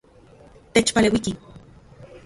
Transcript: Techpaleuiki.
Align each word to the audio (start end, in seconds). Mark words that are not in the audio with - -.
Techpaleuiki. 0.73 1.33